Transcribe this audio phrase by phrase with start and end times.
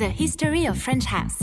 [0.00, 1.42] The history of French house.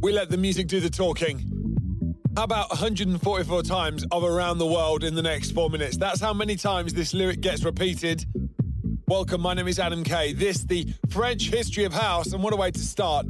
[0.00, 2.16] We let the music do the talking.
[2.34, 5.98] How about 144 times of Around the World in the next four minutes?
[5.98, 8.24] That's how many times this lyric gets repeated.
[9.08, 10.32] Welcome, my name is Adam Kay.
[10.32, 13.26] This, the French history of house, and what a way to start.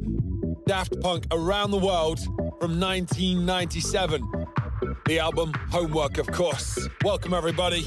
[0.65, 4.23] Daft Punk Around the World from 1997.
[5.05, 6.87] The album Homework, of course.
[7.03, 7.85] Welcome, everybody.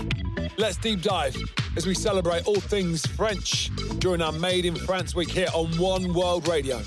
[0.59, 1.35] Let's deep dive
[1.75, 3.71] as we celebrate all things French
[4.01, 6.83] during our Made in France week here on One World Radio.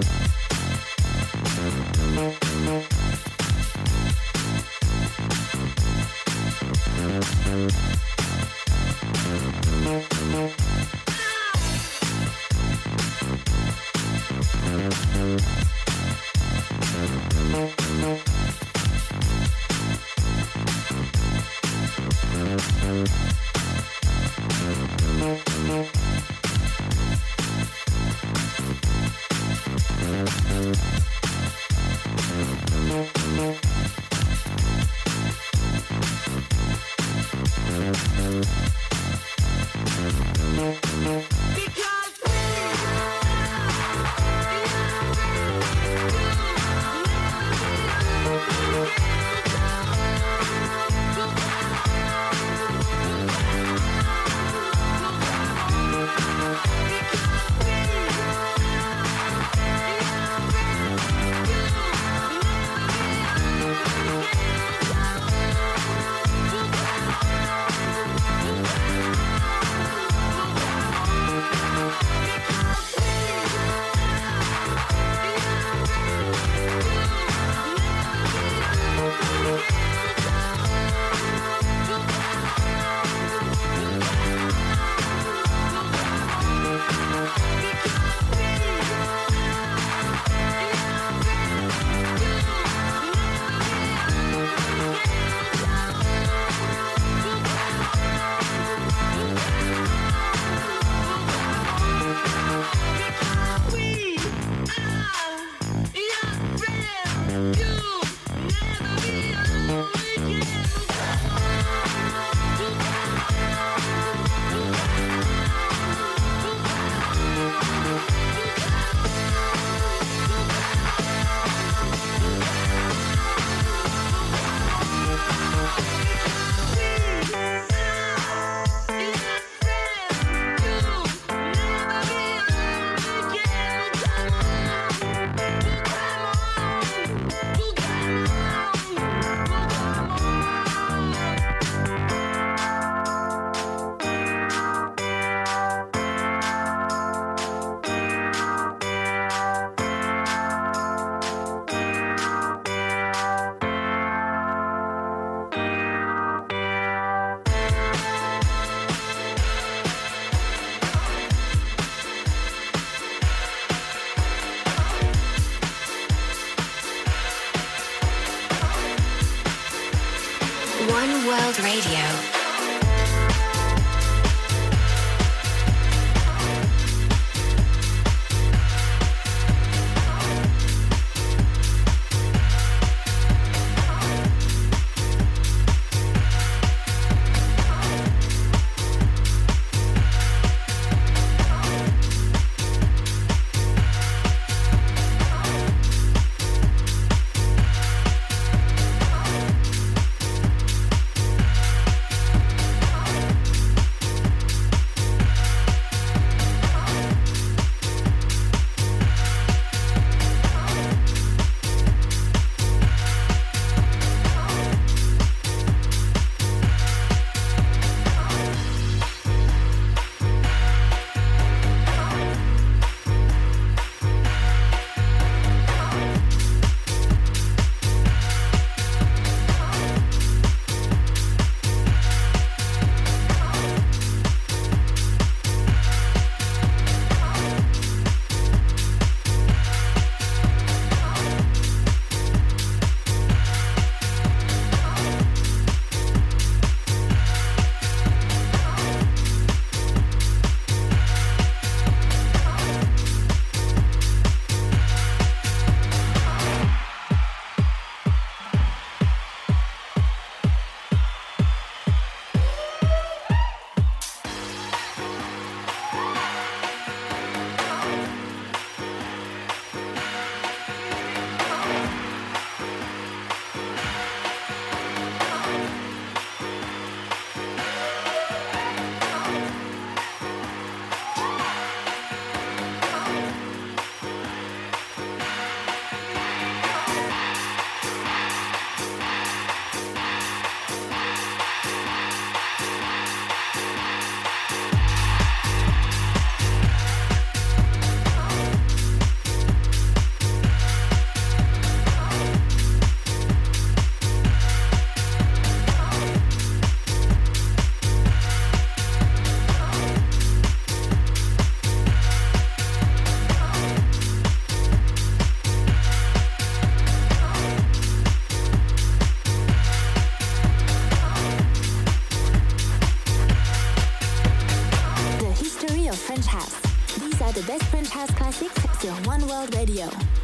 [0.00, 0.37] Bye.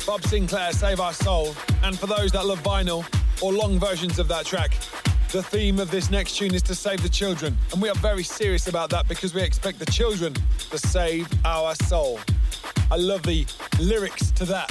[0.07, 1.55] Bob Sinclar, Save Our Soul.
[1.83, 3.05] And for those that love vinyl
[3.43, 4.77] or long versions of that track,
[5.33, 7.57] the theme of this next tune is to save the children.
[7.73, 10.35] And we are very serious about that because we expect the children
[10.71, 12.21] to save our soul.
[12.91, 13.47] I love the
[13.81, 14.71] lyrics to that.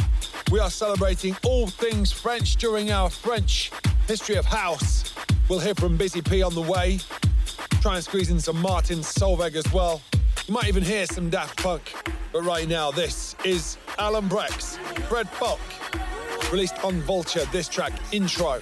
[0.51, 3.71] We are celebrating all things French during our French
[4.07, 5.13] history of house.
[5.49, 6.99] We'll hear from Busy P on the way.
[7.81, 10.01] Try and squeeze in some Martin Solveig as well.
[10.47, 11.93] You might even hear some Daft Punk.
[12.33, 14.75] But right now, this is Alan Braxe,
[15.07, 18.61] Fred Falke, released on Vulture, this track, Intro.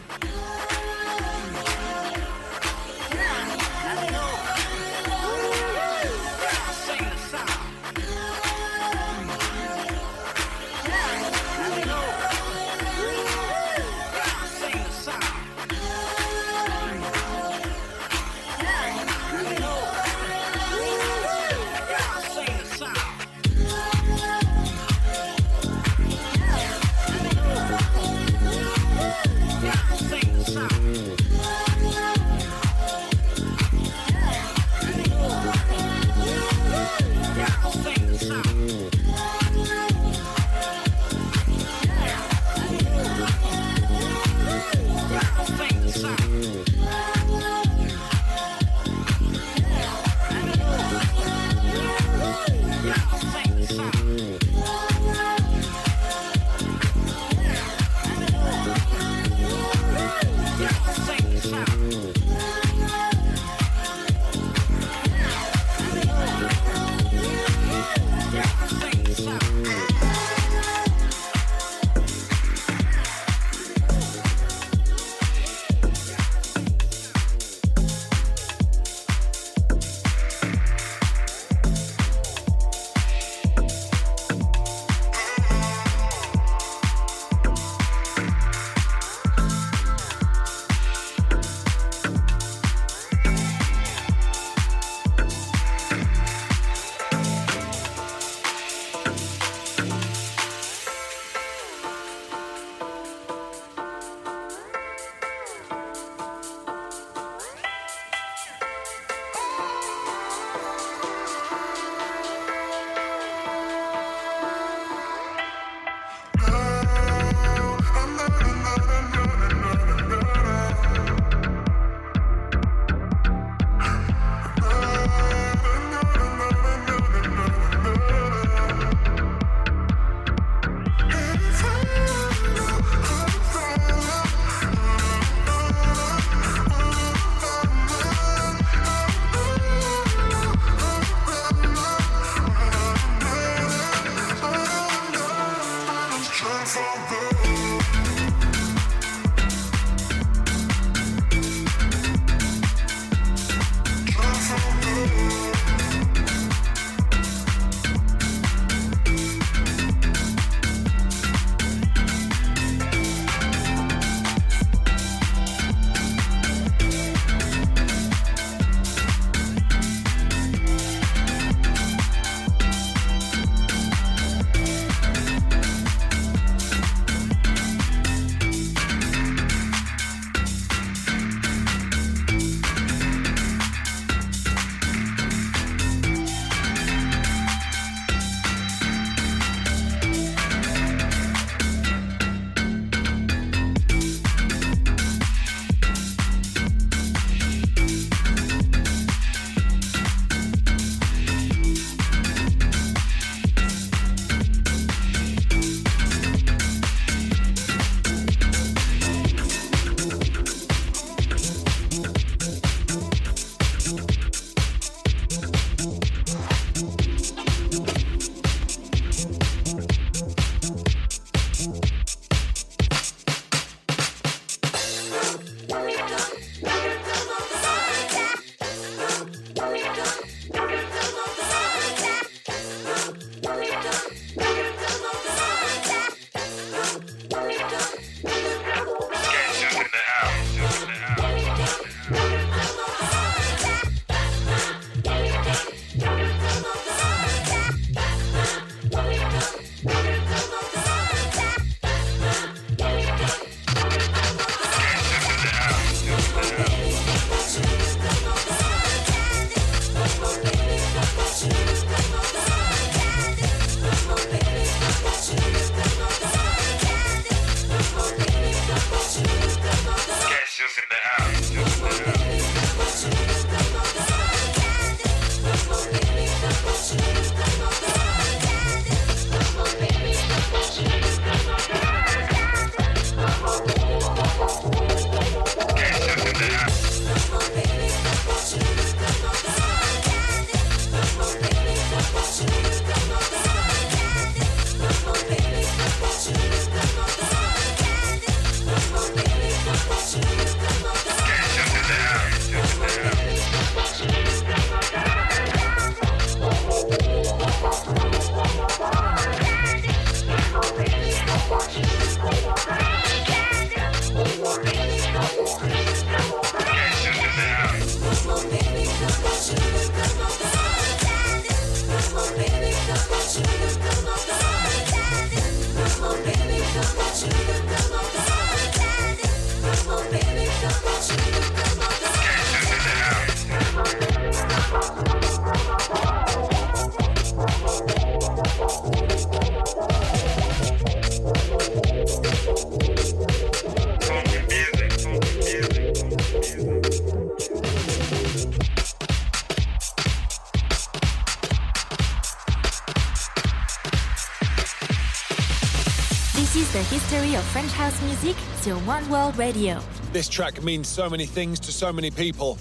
[357.40, 359.80] French house music sur One World Radio.
[360.12, 362.58] This track means so many things to so many people.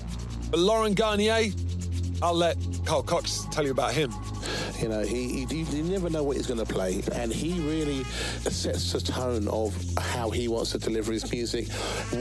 [0.51, 1.51] But Laurent Garnier,
[2.23, 4.13] I'll let Carl Cox tell you about him.
[4.81, 8.05] You know, he, he you never know what he's going to play, and he really
[8.05, 11.69] sets the tone of how he wants to deliver his music,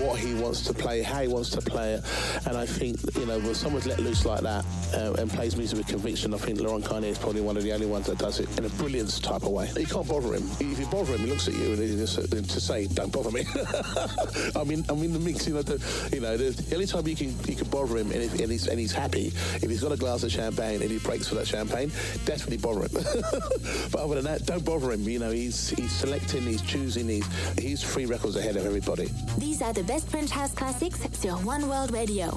[0.03, 2.03] what he wants to play, how he wants to play it.
[2.47, 5.77] And I think you know when someone's let loose like that uh, and plays music
[5.77, 8.39] with conviction, I think Laurent Garnier is probably one of the only ones that does
[8.39, 9.69] it in a brilliant type of way.
[9.77, 10.49] You can't bother him.
[10.59, 13.11] If you bother him, he looks at you and he just uh, to say, "Don't
[13.11, 13.45] bother me."
[14.55, 15.47] I mean, I'm in the mix.
[15.47, 18.11] You know, the, you know, the, the only time you can you can bother him
[18.11, 20.91] and, if, and he's and he's happy if he's got a glass of champagne and
[20.91, 21.89] he breaks for that champagne,
[22.25, 22.89] definitely bother him.
[23.91, 25.07] but other than that, don't bother him.
[25.07, 29.09] You know, he's he's selecting, he's choosing, he's he's three records ahead of everybody.
[29.37, 32.29] These are the best French house classics sur One World Radio.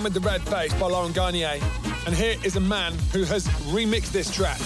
[0.00, 1.58] Man with the Red Face by Laurent Garnier.
[2.06, 4.58] And here is a man who has remixed this track.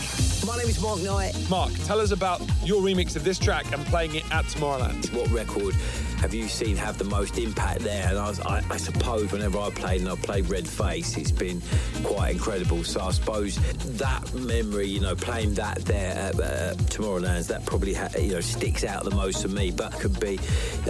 [0.47, 1.35] My name is Mark Knight.
[1.51, 5.13] Mark, tell us about your remix of this track and playing it at Tomorrowland.
[5.13, 5.75] What record
[6.21, 8.07] have you seen have the most impact there?
[8.09, 11.33] And I, was, I, I suppose whenever I played and I played Red Face, it's
[11.33, 11.61] been
[12.05, 12.85] quite incredible.
[12.85, 13.59] So I suppose
[13.99, 18.41] that memory, you know, playing that there at uh, Tomorrowland, that probably ha- you know
[18.41, 19.71] sticks out the most for me.
[19.71, 20.35] But could be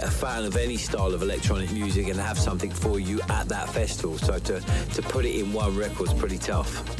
[0.01, 3.69] a fan of any style of electronic music and have something for you at that
[3.69, 4.17] festival.
[4.17, 6.94] So to to put it in one record is pretty tough.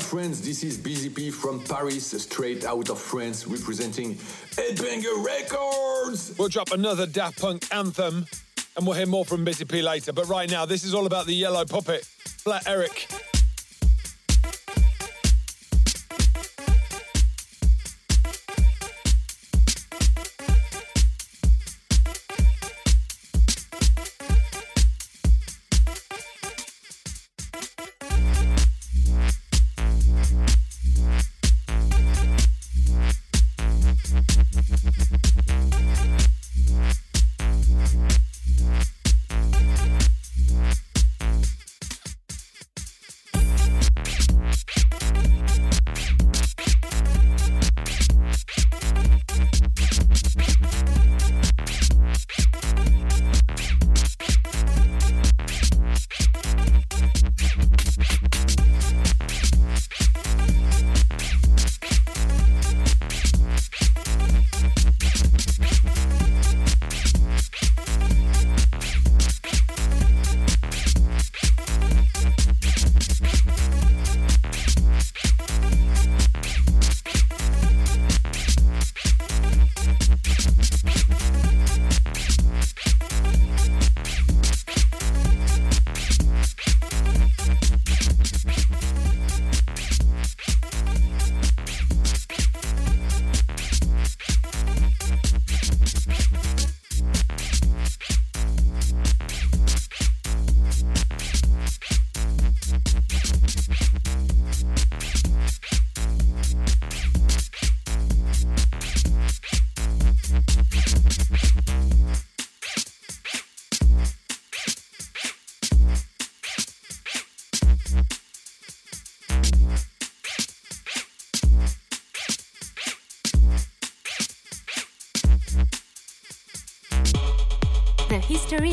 [0.00, 0.40] My friends.
[0.40, 4.16] This is Busy P from Paris, straight out of France, representing
[4.56, 6.34] Ed Banger Records.
[6.38, 8.24] We'll drop another Daft Punk anthem,
[8.78, 10.14] and we'll hear more from Busy P later.
[10.14, 13.09] But right now, this is all about the yellow puppet, Flat Eric.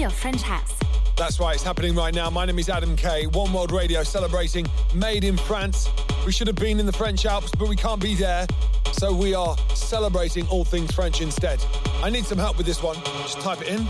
[0.10, 0.74] French House.
[1.16, 2.30] That's right, it's happening right now.
[2.30, 3.28] My name is Adam K.
[3.28, 5.90] One World Radio celebrating Made in France.
[6.26, 8.46] We should have been in the French Alps, but we can't be there.
[8.92, 11.64] So we are celebrating all things French instead.
[12.04, 12.96] I need some help with this one.
[13.24, 13.88] Just type it in.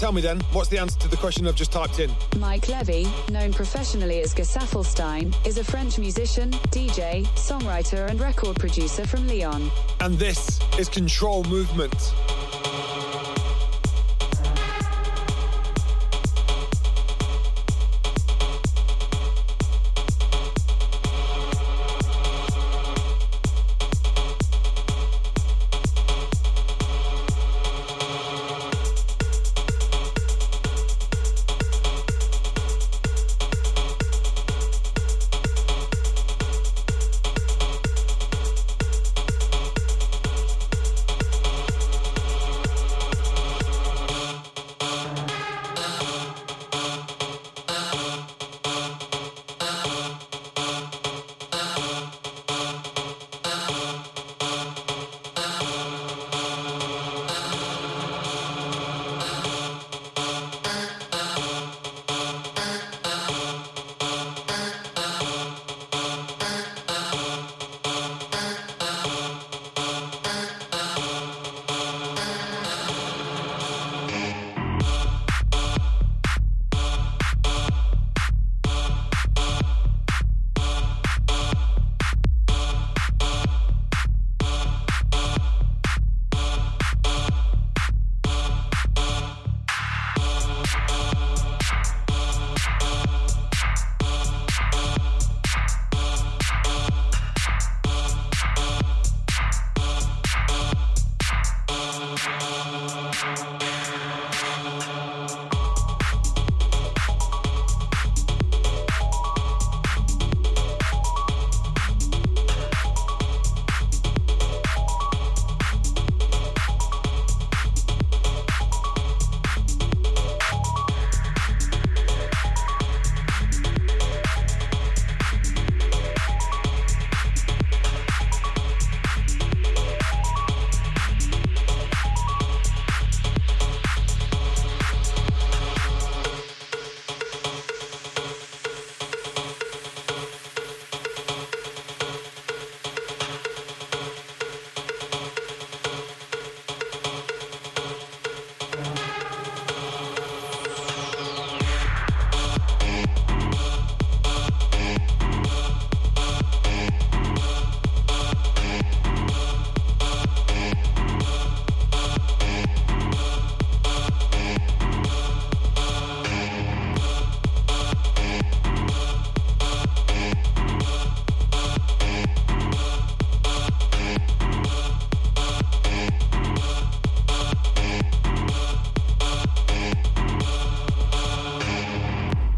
[0.00, 2.10] Tell me then, what's the answer to the question I've just typed in?
[2.38, 9.06] Mike Levy, known professionally as Gesaffelstein, is a French musician, DJ, songwriter, and record producer
[9.06, 9.70] from Lyon.
[10.00, 12.14] And this is Control Movement.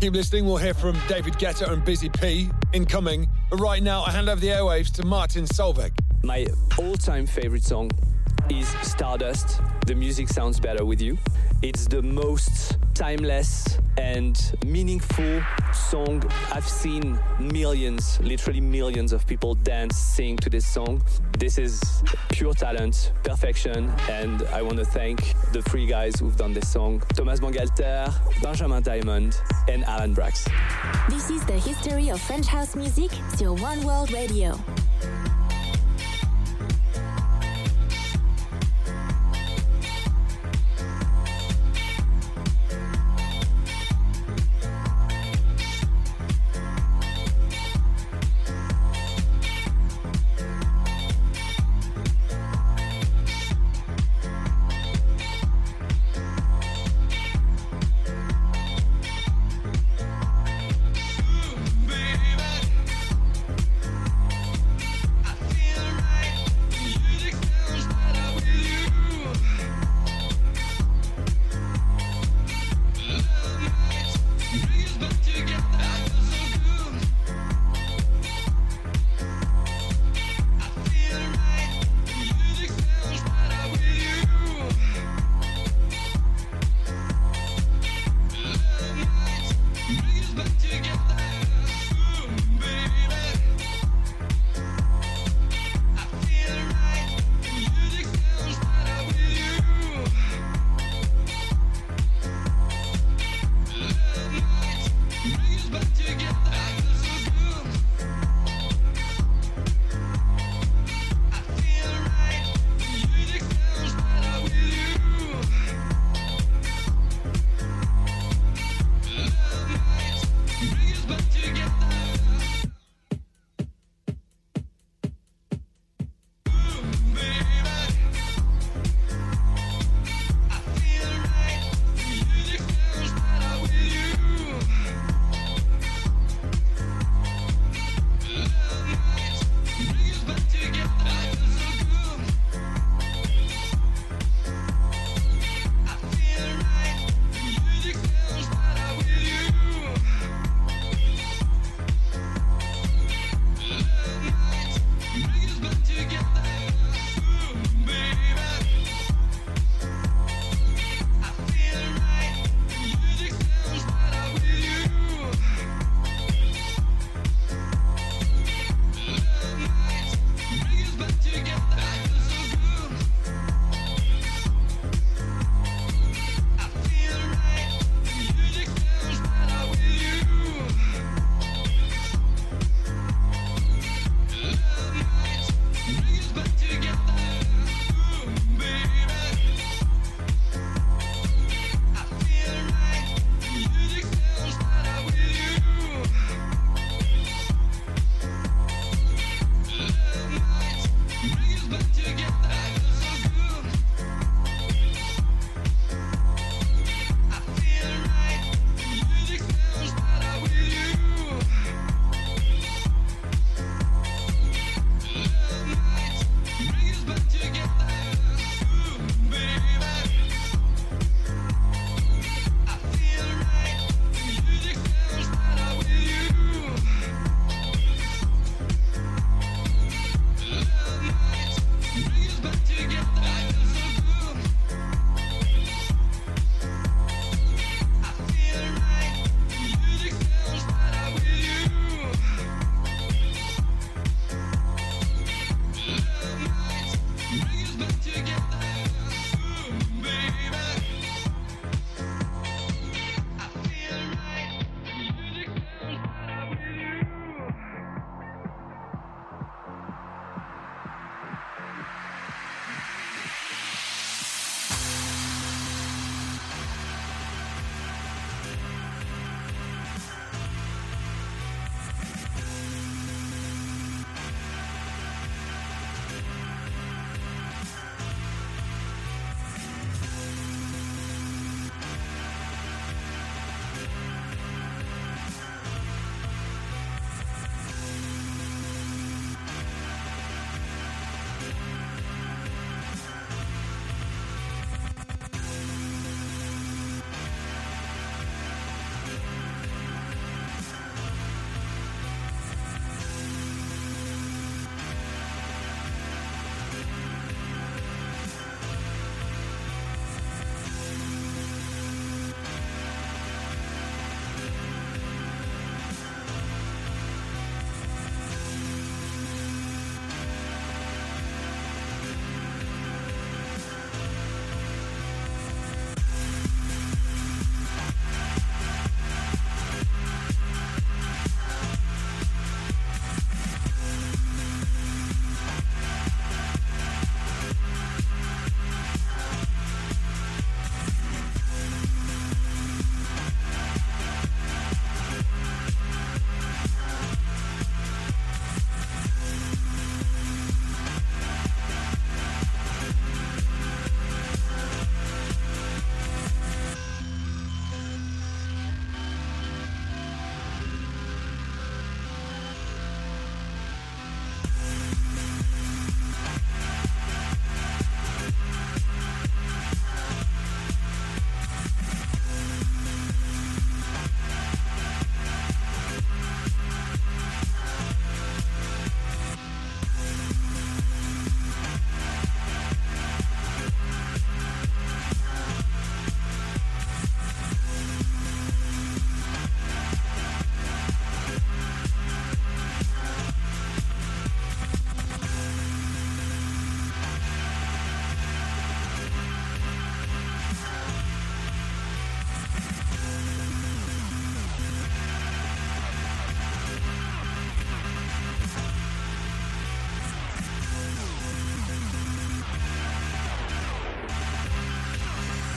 [0.03, 3.29] Keep listening, we'll hear from David Guetta and Busy P incoming.
[3.51, 5.93] But right now, I hand over the airwaves to Martin Solveig.
[6.25, 6.45] My
[6.77, 7.89] all time favorite song
[8.51, 9.61] is Stardust.
[9.87, 11.19] The music sounds better with you.
[11.63, 13.79] It's the most timeless
[14.13, 16.23] and meaningful song.
[16.53, 21.03] I've seen millions, literally millions of people dance, sing to this song.
[21.39, 21.81] This is
[22.31, 25.19] pure talent, perfection, and I want to thank
[25.53, 30.47] the three guys who've done this song Thomas Bangalter, Benjamin Diamond, and Alan Braxe.
[31.09, 34.59] This is the history of French house music sur One World Radio.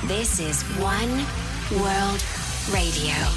[0.08, 1.26] This is One
[1.82, 2.24] World
[2.72, 3.35] Radio.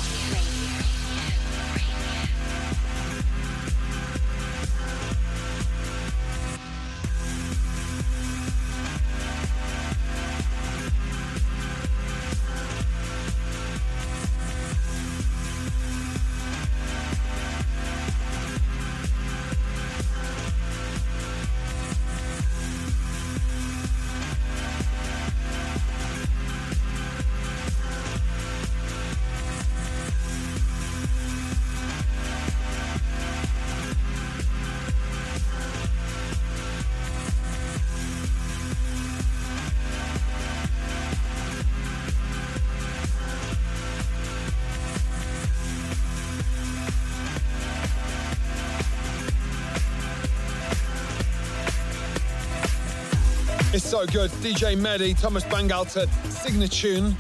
[53.79, 54.33] It's so good.
[54.43, 57.15] DJ Mehdi, Thomas Bangalter, Signatune.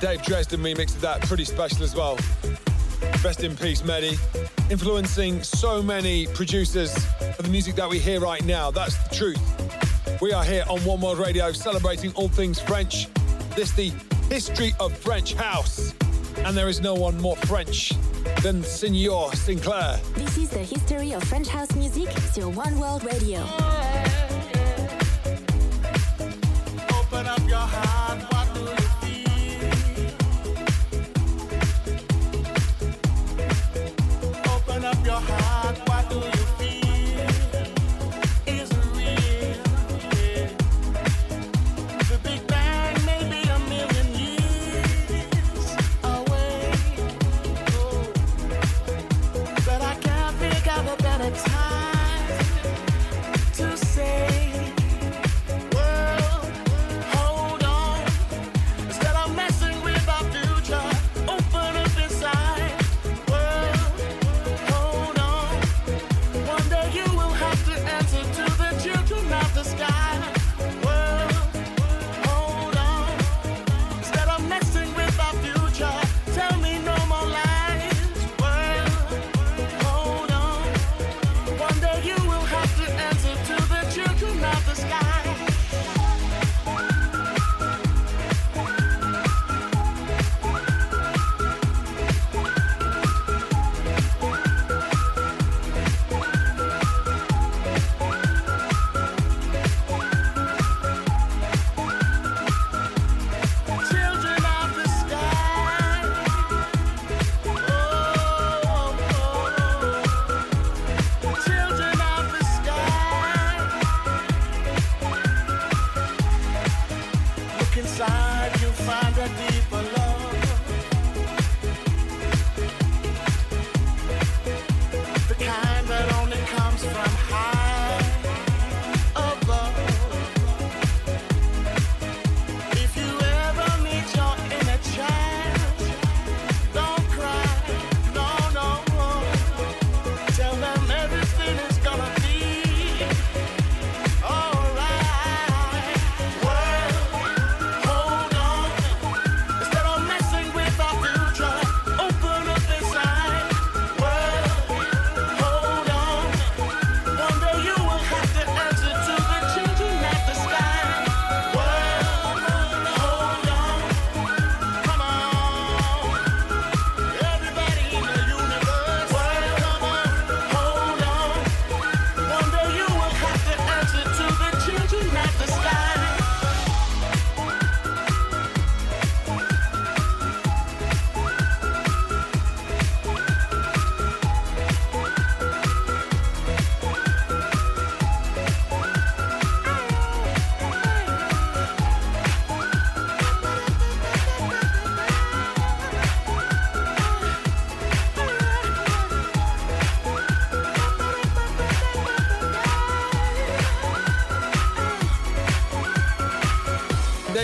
[0.00, 2.16] Dave Dresden remixed that, pretty special as well.
[3.24, 4.16] Rest in peace, Mehdi.
[4.70, 8.70] Influencing so many producers of the music that we hear right now.
[8.70, 10.20] That's the truth.
[10.22, 13.08] We are here on One World Radio celebrating all things French.
[13.56, 13.92] This the
[14.30, 15.94] history of French house.
[16.44, 17.92] And there is no one more French
[18.40, 20.00] than Signor Sinclar.
[20.14, 23.44] This is the history of French house music sur One World Radio.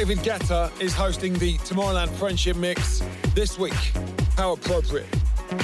[0.03, 3.05] David Guetta is hosting the Tomorrowland Friendship Mix
[3.37, 3.73] this week.
[4.37, 5.07] How appropriate.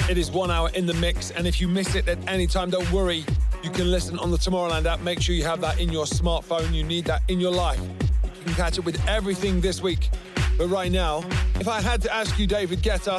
[0.09, 2.69] It is one hour in the mix, and if you miss it at any time,
[2.69, 3.25] don't worry.
[3.63, 5.01] You can listen on the Tomorrowland app.
[5.01, 6.73] Make sure you have that in your smartphone.
[6.73, 7.81] You need that in your life.
[7.81, 10.09] You can catch up with everything this week.
[10.57, 11.21] But right now,
[11.55, 13.17] if I had to ask you, David Guetta,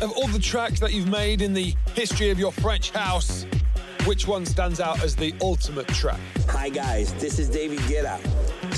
[0.00, 3.46] of all the tracks that you've made in the history of your French house,
[4.04, 6.20] which one stands out as the ultimate track?
[6.50, 8.20] Hi guys, this is David Guetta.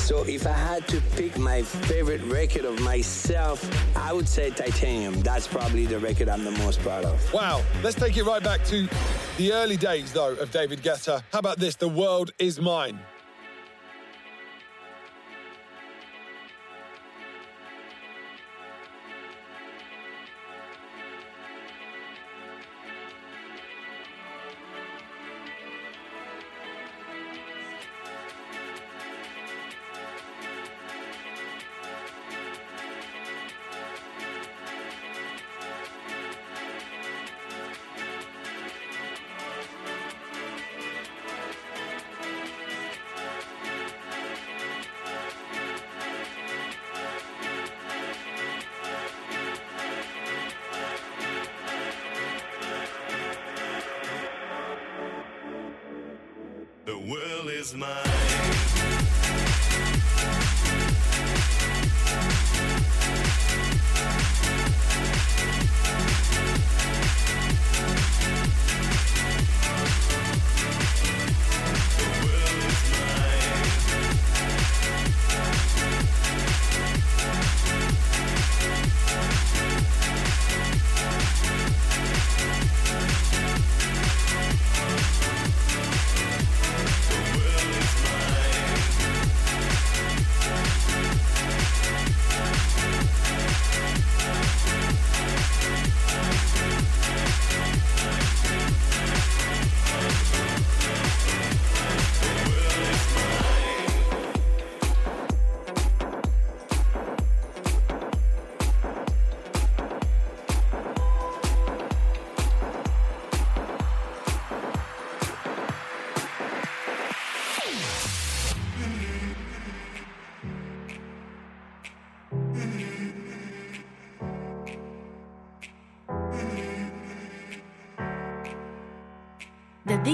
[0.09, 3.63] So if I had to pick my favorite record of myself,
[3.95, 5.21] I would say Titanium.
[5.21, 7.21] That's probably the record I'm the most proud of.
[7.35, 7.63] Wow.
[7.83, 8.89] Let's take it right back to
[9.37, 11.23] the early days, though, of David Guetta.
[11.31, 11.77] How about this?
[11.77, 12.99] The world is mine.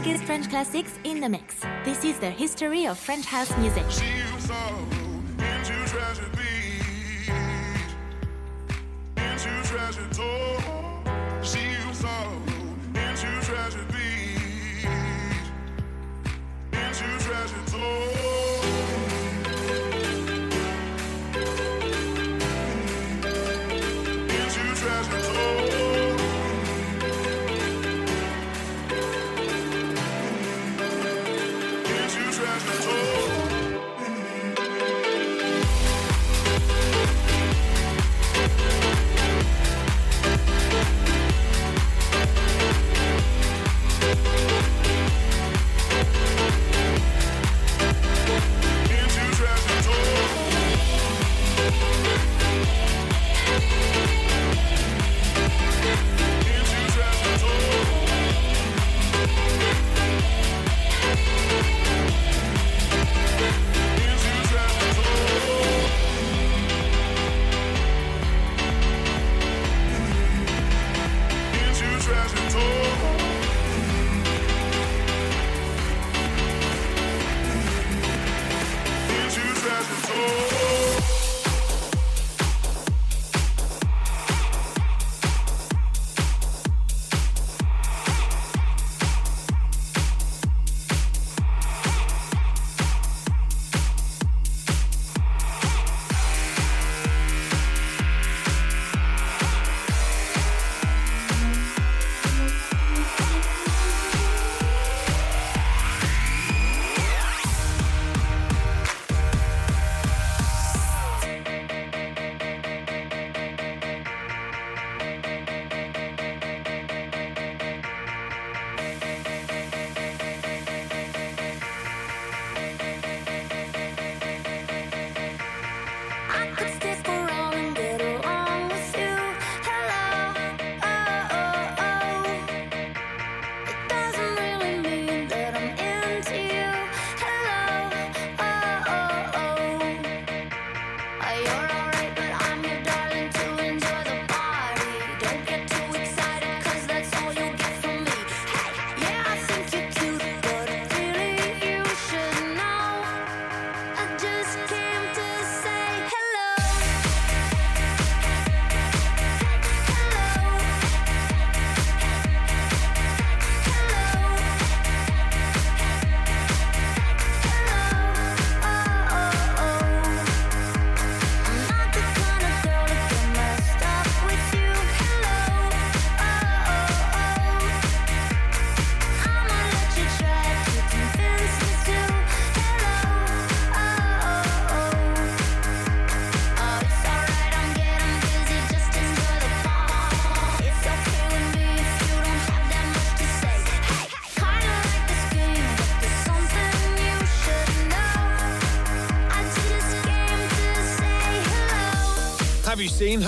[0.05, 1.61] Biggest French classics in the mix.
[1.83, 3.85] This is the history of French house music.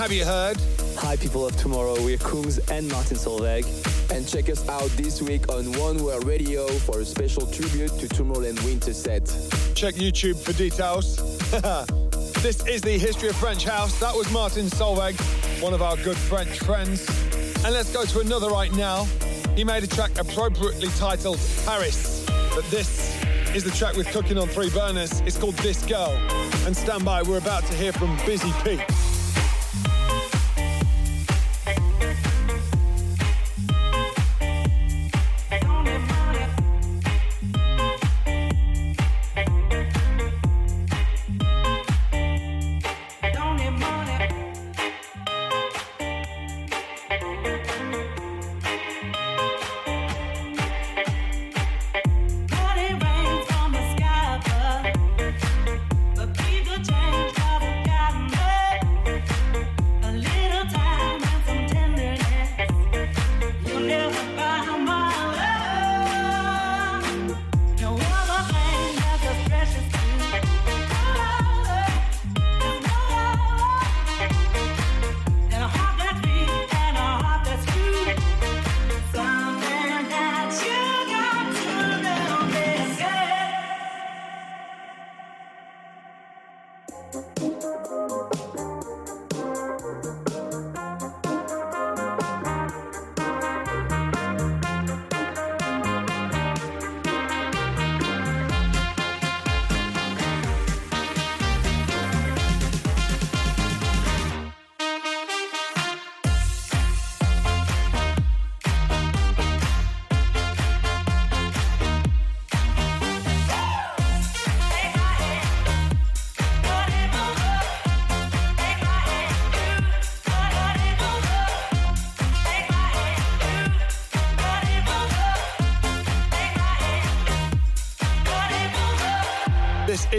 [0.07, 0.55] Have you heard?
[0.99, 2.01] Hi, people of tomorrow.
[2.01, 3.65] We're Kungs and Martin Solveig.
[4.09, 8.07] And check us out this week on One World Radio for a special tribute to
[8.07, 9.25] Tomorrowland Winter set.
[9.75, 11.17] Check YouTube for details.
[12.41, 13.99] this is the history of French house.
[13.99, 15.19] That was Martin Solveig,
[15.61, 17.05] one of our good French friends.
[17.65, 19.03] And let's go to another right now.
[19.57, 22.25] He made a track appropriately titled Paris.
[22.55, 23.13] But this
[23.53, 25.19] is the track with cooking on three burners.
[25.25, 26.13] It's called This Girl.
[26.65, 28.79] And stand by, we're about to hear from Busy Pete.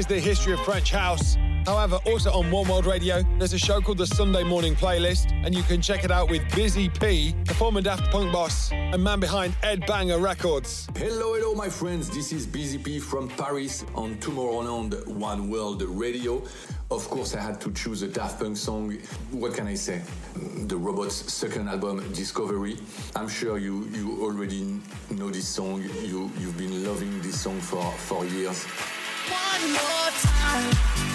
[0.09, 1.37] The history of French house.
[1.67, 5.55] However, also on One World Radio, there's a show called the Sunday Morning Playlist, and
[5.55, 9.21] you can check it out with Busy P, the former Daft Punk boss and man
[9.21, 10.89] behind Ed Banger Records.
[10.97, 12.09] Hello, hello, my friends.
[12.09, 16.43] This is Busy P from Paris on Tomorrowland One World Radio.
[16.91, 18.97] Of course, I had to choose a Daft Punk song.
[19.31, 20.01] What can I say?
[20.69, 22.79] The Robots' second album, Discovery.
[23.15, 24.81] I'm sure you, you already
[25.11, 25.83] know this song.
[26.03, 28.67] You, you've been loving this song for, for years.
[29.61, 31.08] One more time.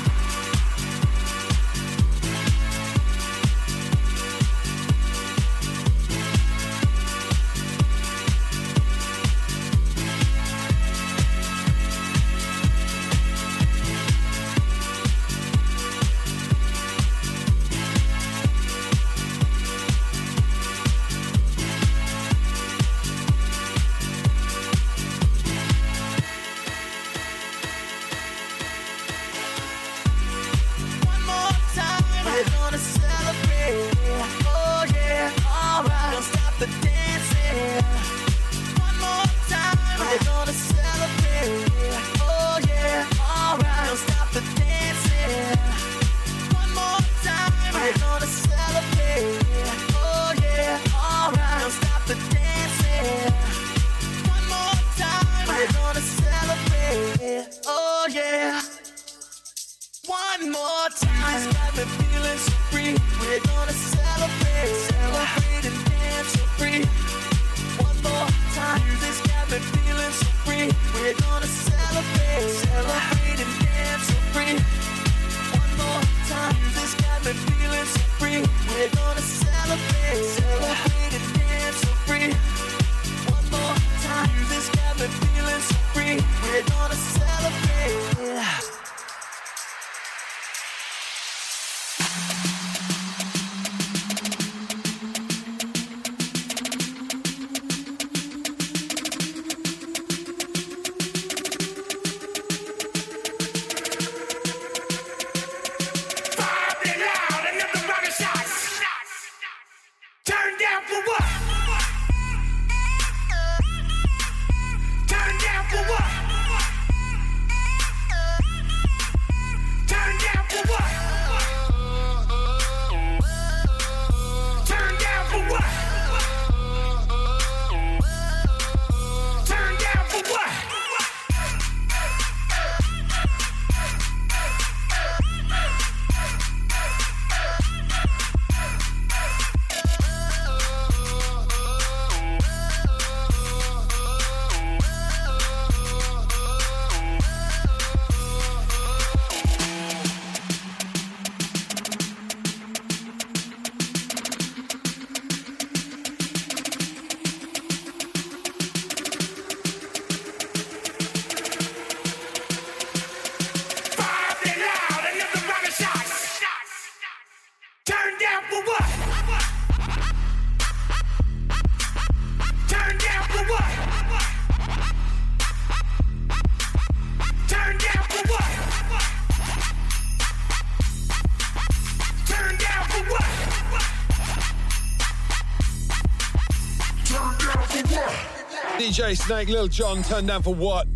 [189.14, 190.88] DJ Snake, Lil Jon, turned down for what?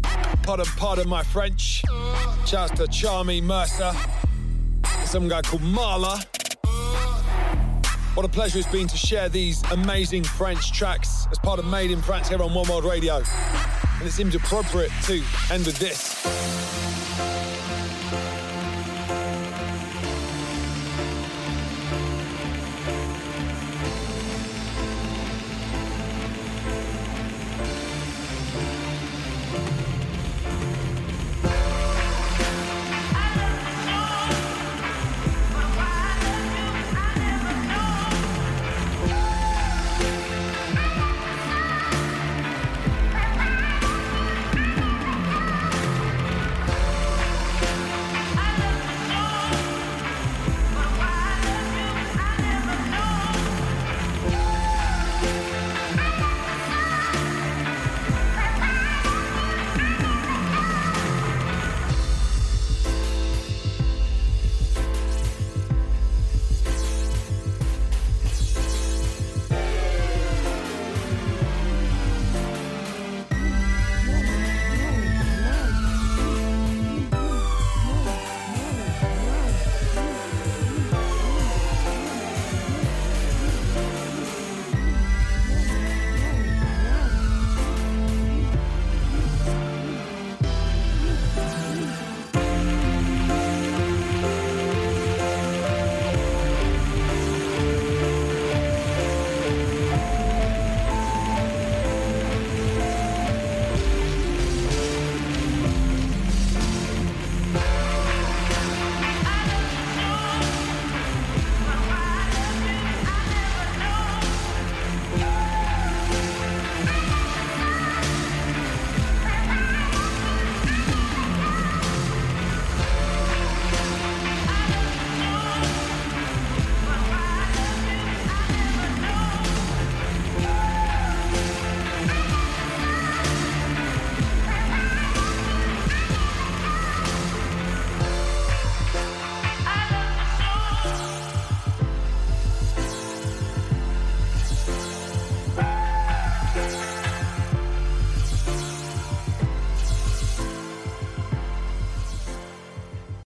[0.42, 1.84] Pardon, pardon my French.
[2.48, 3.94] Shouts to Charmy Mercer.
[5.06, 6.26] Some guy called Marla.
[8.16, 11.92] What a pleasure it's been to share these amazing French tracks as part of Made
[11.92, 13.18] in France here on One World Radio.
[13.18, 16.37] And it seems appropriate to end with this.